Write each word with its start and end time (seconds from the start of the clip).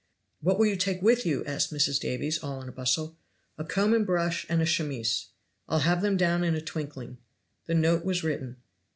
"What 0.39 0.57
will 0.57 0.65
you 0.65 0.77
take 0.77 1.03
with 1.03 1.27
you?" 1.27 1.45
asked 1.45 1.71
Mrs. 1.71 1.99
Davies, 1.99 2.39
all 2.39 2.59
in 2.59 2.67
a 2.67 2.71
bustle. 2.71 3.19
"A 3.59 3.63
comb 3.63 3.93
and 3.93 4.03
brush, 4.03 4.47
and 4.49 4.59
a 4.59 4.65
chemise." 4.65 5.27
"I'll 5.69 5.77
have 5.85 6.01
them 6.01 6.17
down 6.17 6.43
in 6.43 6.55
a 6.55 6.59
twinkling." 6.61 7.19
The 7.67 7.75
note 7.75 8.03
was 8.03 8.23
written. 8.23 8.57